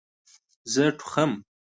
زه 0.73 0.83
ټوخم 0.99 1.31